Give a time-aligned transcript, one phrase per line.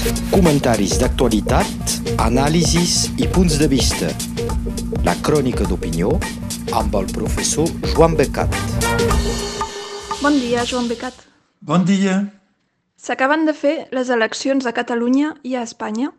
[0.00, 1.90] Comentaris d'actualitat,
[2.24, 4.06] anàlisis i punts de vista.
[5.04, 6.14] La crònica d'opinió
[6.78, 8.54] amb el professor Joan Becat.
[10.22, 11.18] Bon dia, Joan Becat.
[11.60, 12.14] Bon dia.
[12.96, 16.14] S'acaben de fer les eleccions a Catalunya i a Espanya.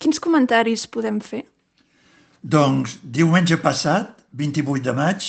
[0.00, 1.42] Quins comentaris podem fer?
[2.40, 5.28] Doncs diumenge passat, 28 de maig,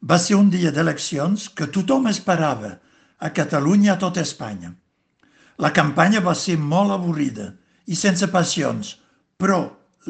[0.00, 2.78] va ser un dia d'eleccions que tothom esperava
[3.20, 4.72] a Catalunya i a tota Espanya.
[5.62, 7.52] La campanya va ser molt avorrida
[7.86, 8.96] i sense passions,
[9.38, 9.60] però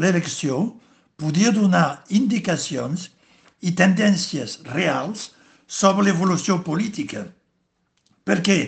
[0.00, 0.60] l'elecció
[1.20, 3.10] podia donar indicacions
[3.60, 5.30] i tendències reals
[5.66, 7.26] sobre l'evolució política,
[8.24, 8.58] perquè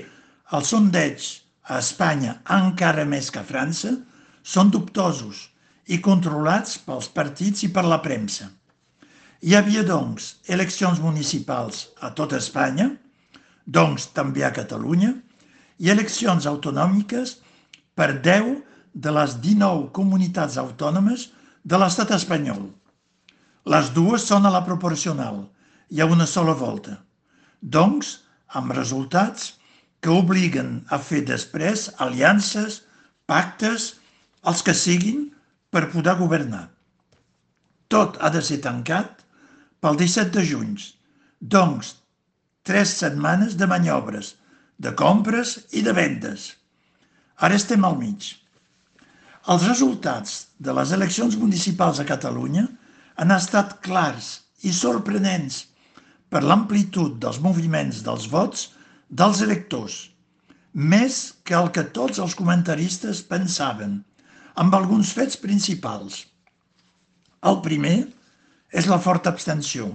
[0.57, 1.31] els sondeigs
[1.67, 3.97] a Espanya, encara més que a França,
[4.47, 5.49] són dubtosos
[5.91, 8.51] i controlats pels partits i per la premsa.
[9.43, 12.91] Hi havia, doncs, eleccions municipals a tota Espanya,
[13.67, 15.13] doncs també a Catalunya,
[15.79, 17.37] i eleccions autonòmiques
[17.99, 18.55] per 10
[19.07, 21.29] de les 19 comunitats autònomes
[21.65, 22.63] de l'estat espanyol.
[23.67, 25.43] Les dues són a la proporcional,
[25.91, 26.97] hi ha una sola volta.
[27.61, 28.13] Doncs,
[28.59, 29.55] amb resultats
[30.01, 32.83] que obliguen a fer després aliances,
[33.27, 33.95] pactes,
[34.47, 35.27] els que siguin,
[35.75, 36.69] per poder governar.
[37.93, 39.25] Tot ha de ser tancat
[39.83, 40.77] pel 17 de juny.
[41.41, 41.97] Doncs,
[42.67, 44.35] tres setmanes de maniobres,
[44.79, 46.51] de compres i de vendes.
[47.37, 48.33] Ara estem al mig.
[49.53, 52.67] Els resultats de les eleccions municipals a Catalunya
[53.17, 54.31] han estat clars
[54.67, 55.63] i sorprenents
[56.33, 58.71] per l'amplitud dels moviments dels vots
[59.09, 59.97] dels electors,
[60.73, 64.01] més que el que tots els comentaristes pensaven,
[64.57, 66.25] amb alguns fets principals.
[67.47, 67.99] El primer
[68.73, 69.93] és la forta abstenció,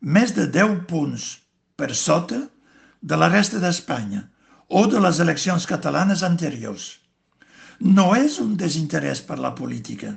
[0.00, 1.30] més de 10 punts
[1.80, 2.42] per sota
[3.04, 4.22] de la resta d'Espanya
[4.68, 6.86] o de les eleccions catalanes anteriors.
[7.80, 10.14] No és un desinterès per la política,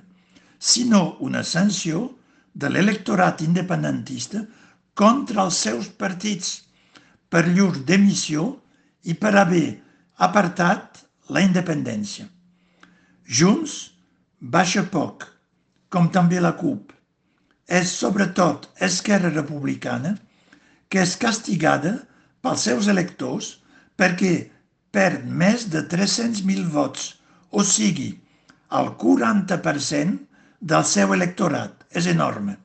[0.57, 2.05] sinó una sanció
[2.53, 4.45] de l'electorat independentista
[4.95, 6.53] contra els seus partits
[7.29, 8.47] per llur demissió
[9.03, 9.67] i per haver
[10.29, 12.25] apartat la independència.
[13.27, 13.75] Junts
[14.39, 15.27] baixa poc,
[15.91, 16.93] com també la CUP.
[17.67, 20.15] És sobretot Esquerra Republicana
[20.87, 21.97] que és castigada
[22.43, 23.57] pels seus electors
[23.97, 24.33] perquè
[24.93, 27.13] perd més de 300.000 vots,
[27.51, 28.11] o sigui,
[28.77, 30.17] el 40%
[30.59, 31.85] del seu electorat.
[31.91, 32.57] És enorme.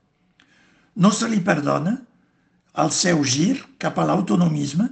[0.96, 1.94] No se li perdona
[2.82, 4.88] el seu gir cap a l'autonomisme,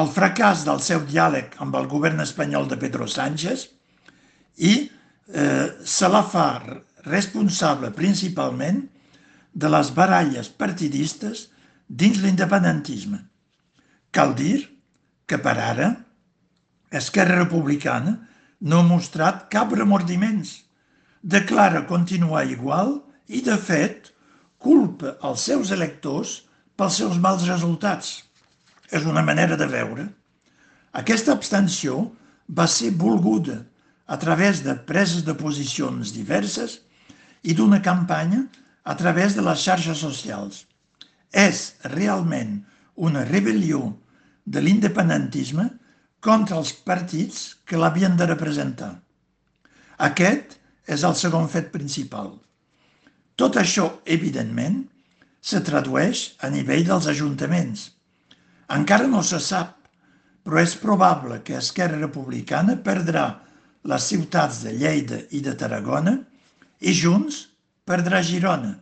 [0.00, 3.66] el fracàs del seu diàleg amb el govern espanyol de Pedro Sánchez
[4.56, 6.46] i eh, se la fa
[7.04, 8.80] responsable principalment
[9.52, 11.48] de les baralles partidistes
[11.88, 13.20] dins l'independentisme.
[14.12, 14.58] Cal dir
[15.26, 15.88] que per ara
[16.92, 18.18] Esquerra Republicana
[18.60, 20.58] no ha mostrat cap remordiments.
[21.22, 24.10] Declara continuar igual i, de fet,
[24.60, 26.42] culpa els seus electors
[26.76, 28.18] pels seus mals resultats.
[28.92, 30.04] És una manera de veure.
[30.92, 32.04] Aquesta abstenció
[32.52, 33.62] va ser volguda
[34.04, 36.82] a través de preses de posicions diverses
[37.42, 38.44] i d'una campanya
[38.84, 40.66] a través de les xarxes socials.
[41.32, 42.58] És realment
[43.08, 43.86] una rebel·lió
[44.44, 45.68] de l'independentisme
[46.22, 48.92] contra els partits que l'havien de representar.
[49.98, 52.32] Aquest és el segon fet principal.
[53.38, 54.82] Tot això, evidentment,
[55.42, 57.88] se tradueix a nivell dels ajuntaments.
[58.70, 59.78] Encara no se sap,
[60.42, 63.26] però és probable que Esquerra Republicana perdrà
[63.90, 66.16] les ciutats de Lleida i de Tarragona
[66.80, 67.48] i Junts
[67.86, 68.76] perdrà Girona,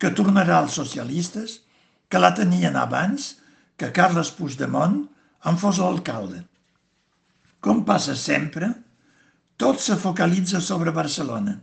[0.00, 1.60] que tornarà als socialistes
[2.08, 3.34] que la tenien abans
[3.82, 5.00] que Carles Puigdemont
[5.50, 6.44] en fos l'alcalde.
[7.58, 8.68] Com passa sempre,
[9.58, 11.56] tot se focalitza sobre Barcelona,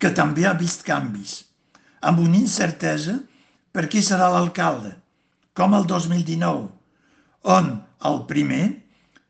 [0.00, 1.34] que també ha vist canvis,
[2.00, 3.18] amb una incertesa
[3.76, 4.94] per qui serà l'alcalde,
[5.52, 6.64] com el 2019,
[7.58, 7.70] on
[8.08, 8.64] el primer,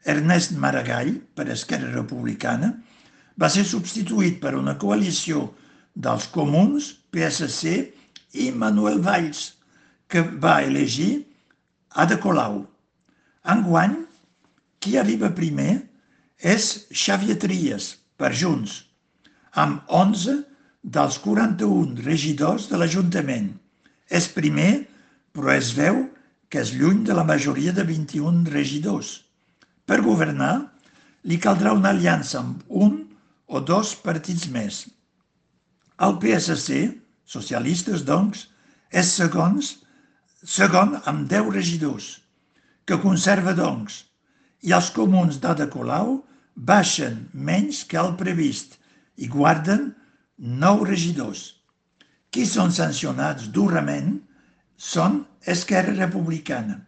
[0.07, 2.71] Ernest Maragall, per Esquerra Republicana,
[3.35, 5.49] va ser substituït per una coalició
[5.99, 7.77] dels comuns, PSC
[8.39, 9.49] i Manuel Valls,
[10.07, 11.25] que va elegir
[11.95, 12.65] Ada Colau.
[13.47, 13.95] Enguany,
[14.83, 15.79] qui arriba primer
[16.43, 18.81] és Xavier Trias, per Junts,
[19.55, 20.41] amb 11
[20.97, 23.53] dels 41 regidors de l'Ajuntament.
[24.11, 24.85] És primer,
[25.33, 26.03] però es veu
[26.51, 29.25] que és lluny de la majoria de 21 regidors.
[29.87, 30.71] Per governar,
[31.25, 33.01] li caldrà una aliança amb un
[33.47, 34.85] o dos partits més.
[36.05, 36.91] El PSC,
[37.25, 38.49] socialistes doncs,
[38.91, 39.73] és segons
[40.45, 42.21] segon amb 10 regidors,
[42.85, 44.05] que conserva, doncs,
[44.65, 46.19] i els comuns d'Ada Colau
[46.55, 48.77] baixen menys que el previst
[49.17, 49.93] i guarden
[50.39, 51.55] nou regidors.
[52.31, 54.19] Qui són sancionats durament
[54.77, 56.81] són Esquerra Republicana,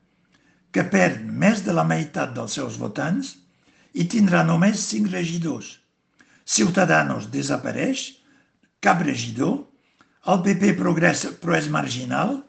[0.73, 3.37] que perd més de la meitat dels seus votants
[3.95, 5.79] i tindrà només cinc regidors.
[6.45, 8.11] Ciutadanos desapareix,
[8.81, 9.63] cap regidor,
[10.27, 12.41] el PP progressa però és marginal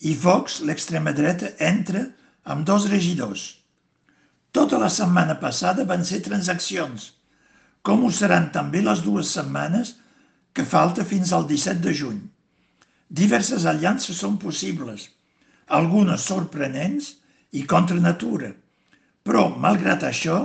[0.00, 2.04] i Vox, l'extrema dreta, entra
[2.44, 3.46] amb dos regidors.
[4.52, 7.12] Tota la setmana passada van ser transaccions,
[7.82, 9.94] com ho seran també les dues setmanes
[10.52, 12.20] que falta fins al 17 de juny.
[13.08, 15.08] Diverses aliances són possibles,
[15.66, 17.12] algunes sorprenents
[17.52, 18.52] i contra natura,
[19.26, 20.38] però, malgrat això,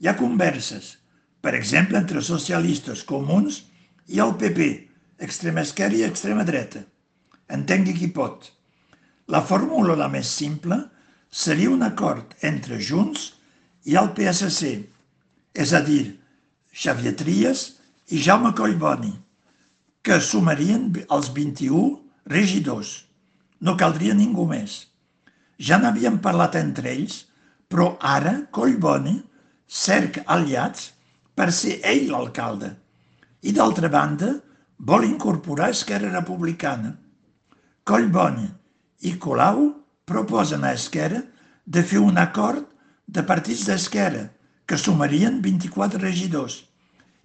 [0.00, 0.96] hi ha converses,
[1.40, 3.62] per exemple, entre socialistes comuns
[4.08, 4.70] i el PP,
[5.26, 6.82] extrema esquerra i extrema dreta.
[7.48, 8.50] Entengui qui pot.
[9.30, 10.76] La fórmula la més simple
[11.40, 13.28] seria un acord entre Junts
[13.86, 14.70] i el PSC,
[15.54, 16.02] és a dir,
[16.84, 17.62] Xavier Trias
[18.10, 19.12] i Jaume Collboni,
[20.02, 21.94] que sumarien els 21
[22.34, 22.92] regidors.
[23.62, 24.76] No caldria ningú més.
[25.62, 27.22] Ja n'havien parlat entre ells,
[27.70, 29.16] però ara Collboni
[29.70, 30.90] cerca aliats
[31.38, 32.74] per ser ell l'alcalde.
[33.46, 34.40] I d'altra banda,
[34.90, 36.96] vol incorporar Esquerra Republicana.
[37.86, 38.56] Collboni
[39.00, 39.70] i Colau
[40.08, 41.22] proposen a Esquerra
[41.64, 42.66] de fer un acord
[43.06, 44.26] de partits d'Esquerra
[44.66, 46.60] que sumarien 24 regidors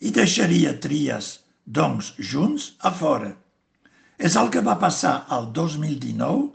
[0.01, 1.27] i deixaria Trias,
[1.66, 3.31] doncs, junts a fora.
[4.18, 6.48] És el que va passar el 2019,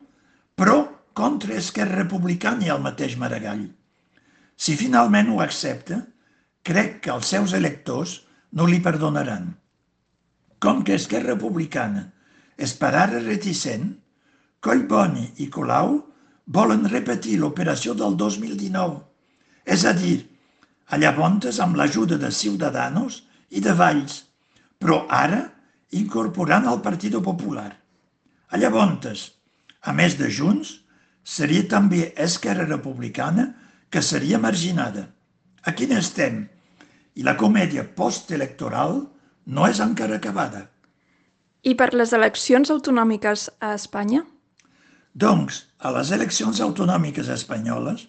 [0.57, 0.79] però
[1.21, 3.67] contra Esquerra Republicana i el mateix Maragall.
[4.57, 6.03] Si finalment ho accepta,
[6.63, 8.21] crec que els seus electors
[8.57, 9.51] no li perdonaran.
[10.61, 12.07] Com que Esquerra Republicana
[12.61, 13.95] és per ara reticent,
[14.61, 15.95] Collboni i Colau
[16.47, 18.99] volen repetir l'operació del 2019,
[19.65, 20.19] és a dir,
[20.93, 24.25] a llavors amb l'ajuda de Ciudadanos i de Valls,
[24.79, 25.41] però ara
[25.97, 27.71] incorporant el Partit Popular.
[28.51, 29.31] A llavors,
[29.81, 30.81] a més de Junts,
[31.25, 33.55] seria també Esquerra Republicana
[33.91, 35.07] que seria marginada.
[35.65, 36.49] A quin estem?
[37.17, 39.07] I la comèdia postelectoral
[39.47, 40.67] no és encara acabada.
[41.63, 44.25] I per les eleccions autonòmiques a Espanya?
[45.15, 48.07] Doncs, a les eleccions autonòmiques espanyoles,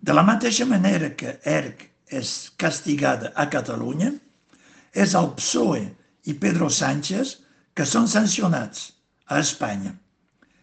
[0.00, 4.12] de la mateixa manera que ERC és castigada a Catalunya,
[4.94, 5.84] és el PSOE
[6.24, 7.36] i Pedro Sánchez
[7.76, 8.92] que són sancionats
[9.28, 9.92] a Espanya.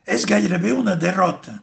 [0.05, 1.59] És gairebé una derrota,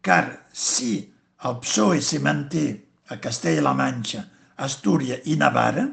[0.00, 1.12] car si
[1.44, 2.66] el PSOE se manté
[3.10, 4.24] a Castella-La Manxa,
[4.56, 5.86] Astúria i Navarra,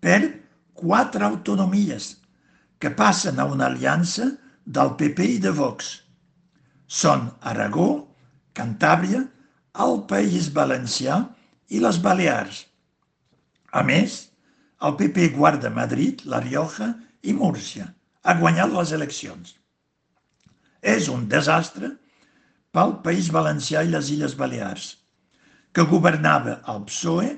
[0.00, 0.34] perd
[0.74, 2.16] quatre autonomies
[2.80, 4.32] que passen a una aliança
[4.64, 5.98] del PP i de Vox
[6.90, 7.90] són Aragó,
[8.58, 9.22] Cantàbria,
[9.84, 11.20] el País Valencià
[11.70, 12.64] i les Balears.
[13.70, 14.16] A més,
[14.82, 16.90] el PP guarda Madrid, La Rioja
[17.22, 17.86] i Múrcia.
[18.26, 19.54] Ha guanyat les eleccions.
[20.82, 21.92] És un desastre
[22.74, 24.96] pel País Valencià i les Illes Balears,
[25.70, 27.30] que governava el PSOE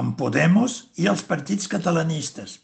[0.00, 2.58] amb Podemos i els partits catalanistes,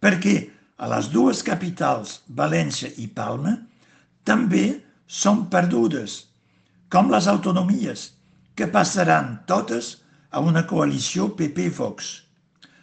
[0.00, 0.36] perquè
[0.76, 3.56] a les dues capitals, València i Palma,
[4.28, 4.66] també
[5.10, 6.12] són perdudes,
[6.88, 8.10] com les autonomies,
[8.54, 9.96] que passaran totes
[10.30, 12.10] a una coalició PP-Vox.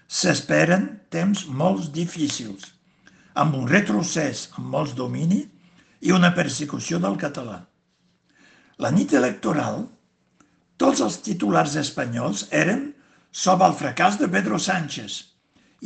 [0.08, 2.66] S'esperen temps molt difícils,
[3.34, 5.40] amb un retrocés amb molts domini
[6.04, 7.62] i una persecució del català.
[8.84, 9.86] La nit electoral,
[10.78, 12.84] tots els titulars espanyols eren
[13.32, 15.22] sobre el fracàs de Pedro Sánchez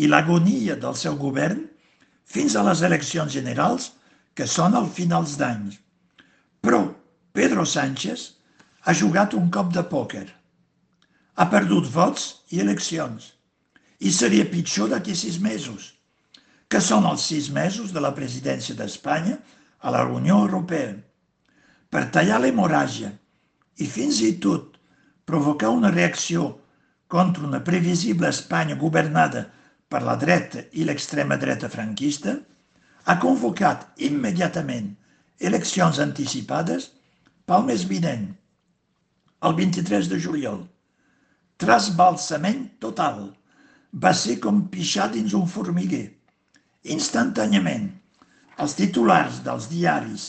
[0.01, 1.62] i l'agonia del seu govern
[2.25, 3.91] fins a les eleccions generals
[4.33, 5.69] que són al finals d'any.
[6.62, 6.82] Però
[7.34, 8.27] Pedro Sánchez
[8.86, 10.27] ha jugat un cop de pòquer.
[11.38, 13.32] Ha perdut vots i eleccions.
[14.01, 15.91] I seria pitjor d'aquí sis mesos,
[16.70, 19.38] que són els sis mesos de la presidència d'Espanya
[19.82, 20.94] a la Unió Europea.
[21.91, 23.12] Per tallar l'hemorràgia
[23.82, 24.77] i fins i tot
[25.25, 26.48] provocar una reacció
[27.12, 29.48] contra una previsible Espanya governada
[29.91, 32.38] per la dreta i l'extrema dreta franquista,
[33.06, 34.94] ha convocat immediatament
[35.50, 36.91] eleccions anticipades
[37.50, 38.27] pel mes vinent,
[39.48, 40.62] el 23 de juliol.
[41.62, 43.29] Trasbalsament total.
[44.03, 46.05] Va ser com pixar dins un formiguer.
[46.95, 47.89] Instantàniament,
[48.63, 50.27] els titulars dels diaris,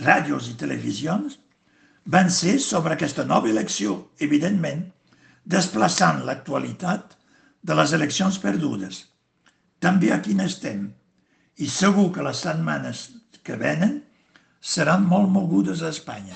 [0.00, 1.38] ràdios i televisions
[2.16, 4.82] van ser sobre aquesta nova elecció, evidentment,
[5.44, 7.14] desplaçant l'actualitat
[7.62, 9.04] de les eleccions perdudes.
[9.80, 10.88] També aquí n'estem.
[11.56, 13.06] I segur que les setmanes
[13.44, 14.00] que venen
[14.64, 16.32] seran molt mogudes a Espanya.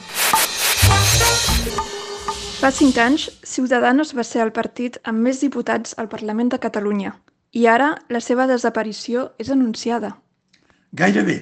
[2.59, 7.15] Fa cinc anys, Ciudadanos va ser el partit amb més diputats al Parlament de Catalunya
[7.57, 10.13] i ara la seva desaparició és anunciada.
[10.93, 11.39] Gairebé.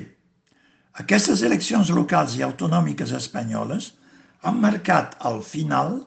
[1.03, 3.91] Aquestes eleccions locals i autonòmiques espanyoles
[4.47, 5.99] han marcat el final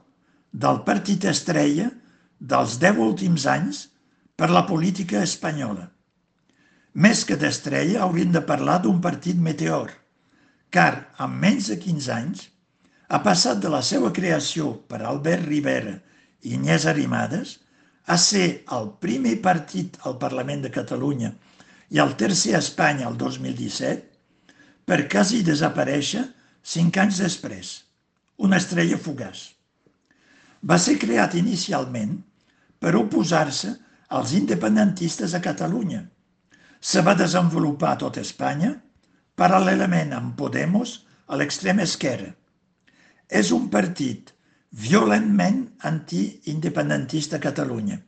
[0.51, 1.89] del partit estrella
[2.39, 3.88] dels deu últims anys
[4.39, 5.89] per la política espanyola.
[6.95, 9.91] Més que d'estrella hauríem de parlar d'un partit meteor,
[10.74, 12.46] car en menys de 15 anys
[13.10, 15.96] ha passat de la seva creació per Albert Rivera
[16.46, 17.58] i Inés Arrimadas
[18.06, 18.46] a ser
[18.78, 21.32] el primer partit al Parlament de Catalunya
[21.94, 24.06] i el tercer a Espanya el 2017
[24.90, 26.24] per quasi desaparèixer
[26.66, 27.72] cinc anys després,
[28.38, 29.44] una estrella fugaç.
[30.66, 32.18] Va ser creat inicialment
[32.82, 33.76] per oposar-se
[34.20, 36.02] als independentistes a Catalunya.
[36.82, 38.74] Se va desenvolupar a tot Espanya,
[39.39, 42.34] paral·lelament amb Podemos a l'extrema esquerra.
[43.29, 44.34] És un partit
[44.72, 48.00] violentment antiindependentista a Catalunya.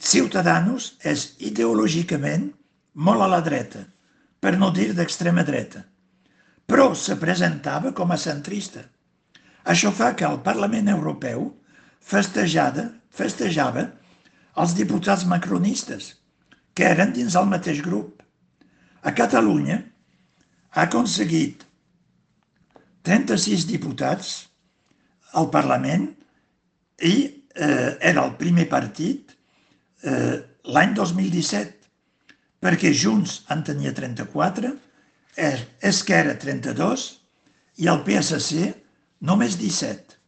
[0.00, 2.48] Ciutadanos és ideològicament
[2.94, 3.82] molt a la dreta,
[4.40, 5.82] per no dir d'extrema dreta,
[6.66, 8.86] però se presentava com a centrista.
[9.68, 11.50] Això fa que el Parlament Europeu
[12.00, 13.90] festejada, festejava
[14.56, 16.14] els diputats macronistes,
[16.74, 18.19] que eren dins el mateix grup.
[19.02, 19.78] A Catalunya
[20.76, 21.64] ha aconseguit
[23.08, 24.32] 36 diputats
[25.40, 26.08] al Parlament
[27.08, 29.32] i eh, era el primer partit
[30.04, 30.36] eh,
[30.68, 31.88] l'any 2017,
[32.60, 34.74] perquè Junts en tenia 34,
[35.88, 37.04] Esquerra 32
[37.80, 38.66] i el PSC
[39.24, 40.18] només 17.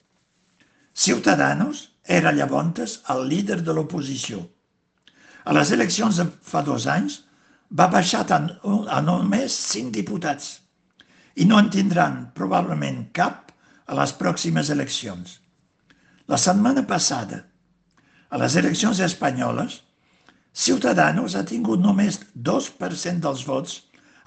[0.92, 4.40] Ciutadanos era llavors el líder de l'oposició.
[5.44, 7.20] A les eleccions de fa dos anys
[7.80, 8.50] va baixar tant
[8.96, 10.48] a només cinc diputats
[11.40, 13.52] i no en tindran probablement cap
[13.86, 15.38] a les pròximes eleccions.
[16.28, 17.40] La setmana passada,
[18.28, 19.80] a les eleccions espanyoles,
[20.52, 23.78] Ciutadanos ha tingut només 2% dels vots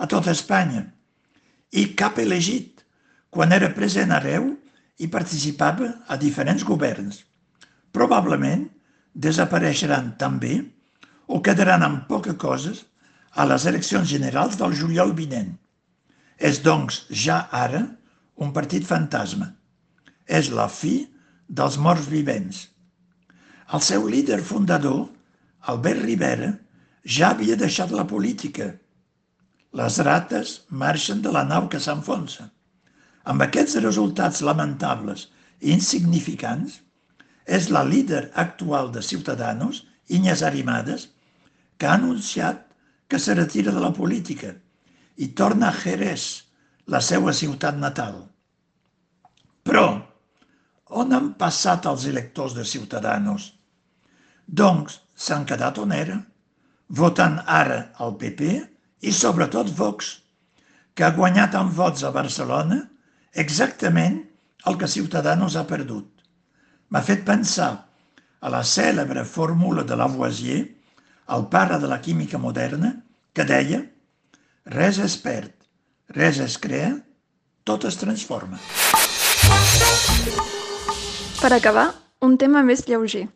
[0.01, 0.81] a tota Espanya
[1.69, 2.81] i cap elegit
[3.29, 4.47] quan era present arreu
[4.97, 7.21] i participava a diferents governs.
[7.93, 8.65] Probablement
[9.13, 10.57] desapareixeran també
[11.27, 12.81] o quedaran amb poca coses
[13.36, 15.51] a les eleccions generals del juliol vinent.
[16.38, 17.84] És, doncs, ja ara
[18.42, 19.51] un partit fantasma.
[20.25, 20.96] És la fi
[21.48, 22.65] dels morts vivents.
[23.74, 25.06] El seu líder fundador,
[25.74, 26.51] Albert Rivera,
[27.06, 28.72] ja havia deixat la política.
[29.75, 32.50] Les rates marxen de la nau que s'enfonsa.
[33.25, 35.27] Amb aquests resultats lamentables
[35.62, 36.80] i insignificants,
[37.46, 41.10] és la líder actual de Ciutadanos, Inés Arrimadas,
[41.77, 42.64] que ha anunciat
[43.07, 44.53] que se retira de la política
[45.17, 46.25] i torna a Jerez,
[46.88, 48.17] la seva ciutat natal.
[49.65, 49.85] Però,
[51.01, 53.47] on han passat els electors de Ciutadanos?
[54.45, 56.19] Doncs s'han quedat on era,
[56.89, 58.51] votant ara el PP
[59.09, 60.12] i sobretot Vox,
[60.93, 62.83] que ha guanyat en vots a Barcelona
[63.33, 64.21] exactament
[64.69, 66.07] el que Ciutadanos ha perdut.
[66.89, 67.71] M'ha fet pensar
[68.45, 70.62] a la cèlebre fórmula de Lavoisier,
[71.27, 72.91] el pare de la química moderna,
[73.34, 73.82] que deia
[74.65, 75.51] res es perd,
[76.10, 76.94] res es crea,
[77.63, 78.60] tot es transforma.
[81.41, 81.89] Per acabar,
[82.22, 83.27] un tema més lleuger.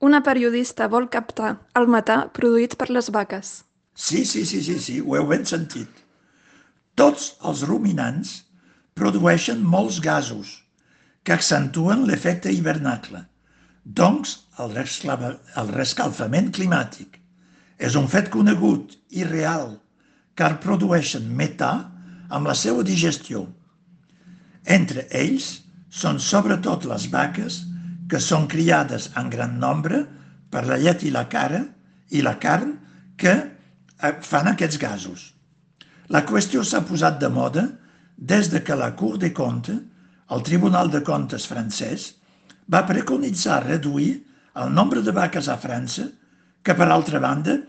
[0.00, 3.52] Una periodista vol captar el metà produït per les vaques.
[3.96, 6.02] Sí, sí, sí, sí, sí, ho heu ben sentit.
[6.96, 8.34] Tots els ruminants
[8.96, 10.52] produeixen molts gasos
[11.24, 13.22] que accentuen l'efecte hivernacle,
[13.84, 17.20] doncs el, el rescalfament climàtic.
[17.78, 19.76] És un fet conegut i real,
[20.34, 21.72] car produeixen metà
[22.28, 23.44] amb la seva digestió.
[24.66, 25.50] Entre ells
[25.90, 27.62] són sobretot les vaques
[28.10, 30.02] que són criades en gran nombre
[30.50, 31.62] per la llet i la cara
[32.10, 32.76] i la carn
[33.18, 35.32] que eh, fan aquests gasos.
[36.08, 37.66] La qüestió s'ha posat de moda
[38.16, 39.80] des de que la Cour des Comptes,
[40.30, 42.12] el Tribunal de Comptes francès,
[42.70, 44.22] va preconitzar reduir
[44.62, 46.06] el nombre de vaques a França,
[46.66, 47.60] que per altra banda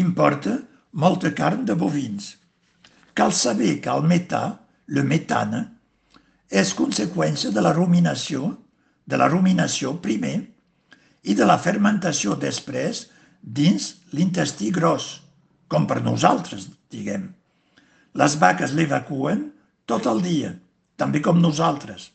[0.00, 0.54] importa
[0.92, 2.30] molta carn de bovins.
[3.12, 4.56] Cal saber que el metà,
[4.88, 5.66] le metana,
[6.48, 8.54] és conseqüència de la ruminació,
[9.04, 10.38] de la ruminació primer
[11.28, 13.04] i de la fermentació després
[13.42, 15.10] dins l'intestí gros,
[15.68, 17.28] com per nosaltres, diguem.
[18.16, 19.50] Les vaques l'evacuen
[19.84, 20.54] tot el dia,
[20.96, 22.14] també com nosaltres,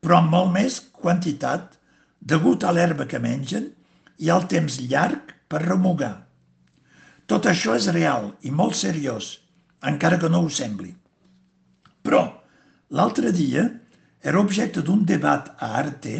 [0.00, 1.76] però amb molt més quantitat
[2.20, 3.74] degut a l'herba que mengen
[4.18, 6.14] i al temps llarg per remugar.
[7.28, 9.38] Tot això és real i molt seriós,
[9.84, 10.94] encara que no ho sembli.
[12.04, 12.22] Però
[12.90, 13.66] l'altre dia
[14.22, 16.14] era objecte d'un debat a Arte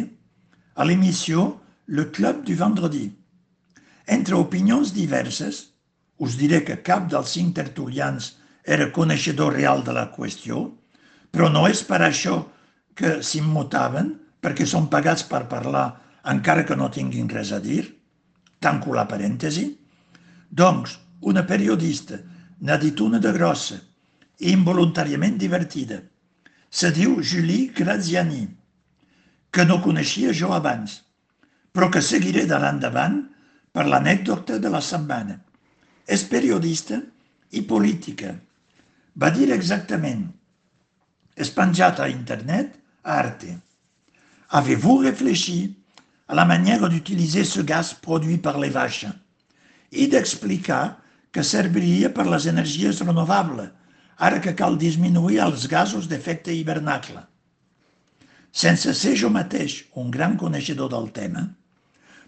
[0.75, 1.55] a l'émission
[1.87, 3.07] Le Club du Vendredi.
[4.07, 5.65] Entre opinions diverses,
[6.19, 10.67] us diré que cap dels cinc tertulians era coneixedor real de la qüestió,
[11.33, 12.43] però no és per això
[12.99, 15.89] que s'immutaven, perquè són pagats per parlar
[16.29, 17.98] encara que no tinguin res a dir.
[18.59, 19.69] Tanco la parèntesi.
[20.49, 22.19] Doncs, una periodista
[22.61, 23.79] n'ha dit una de grossa
[24.39, 25.99] involuntàriament divertida.
[26.71, 28.47] Se diu Julie Graziani,
[29.51, 31.01] que no coneixia jo abans,
[31.73, 33.19] però que seguiré de l'endavant
[33.73, 35.39] per l'anècdota de la setmana.
[36.07, 37.01] És periodista
[37.51, 38.35] i política.
[39.19, 40.29] Va dir exactament,
[41.37, 43.59] és penjat a internet, a Arte.
[44.59, 45.59] Avez-vous réfléchi
[46.29, 49.13] à la manière d'utiliser ce gaz produit par les vaches
[49.91, 50.99] i d'explicar
[51.33, 53.71] que serviria per les energies renovables,
[54.19, 57.23] ara que cal disminuir els gasos d'efecte hivernacle.
[58.53, 61.47] Sense ser jo mateix un gran coneixedor del tema,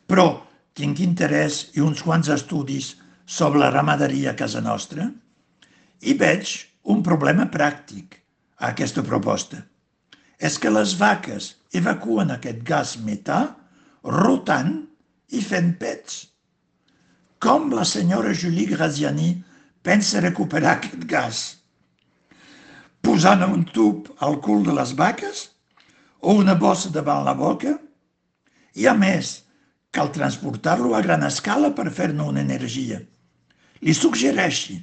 [0.06, 2.94] però tinc interès i uns quants estudis
[3.26, 5.10] sobre la ramaderia a casa nostra,
[6.00, 6.54] i veig
[6.88, 8.16] un problema pràctic
[8.56, 9.60] a aquesta proposta.
[10.40, 13.42] És que les vaques evacuen aquest gas metà
[14.04, 14.74] rotant
[15.36, 16.26] i fent pets.
[17.40, 19.32] Com la senyora Julie Graziani
[19.82, 21.42] pensa recuperar aquest gas?
[23.00, 25.46] Posant un tub al cul de les vaques
[26.20, 27.76] o una bossa davant la boca?
[28.76, 29.38] I a més,
[29.90, 33.00] cal transportar-lo a gran escala per fer-ne una energia.
[33.80, 34.76] Li suggereixi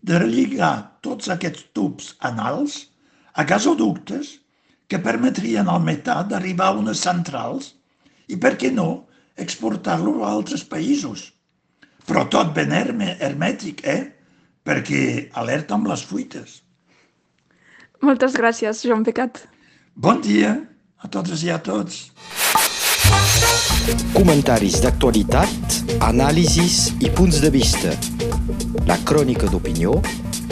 [0.00, 2.84] de relligar tots aquests tubs anals
[3.34, 4.36] a gasoductes
[4.88, 7.74] que permetrien al metà d'arribar a unes centrals
[8.28, 11.28] i, per què no, exportar-lo a altres països.
[12.08, 14.00] Però tot ben hermètic, eh?
[14.64, 15.02] Perquè
[15.40, 16.62] alerta amb les fuites.
[18.04, 19.42] Moltes gràcies, Joan Pecat.
[19.94, 20.54] Bon dia
[21.02, 22.08] a totes i a tots.
[24.12, 27.94] Comentaris d'actualitat, anàlisis i punts de vista.
[28.90, 29.96] La crònica d'opinió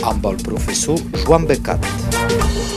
[0.07, 2.76] amb el professor Joan Becat.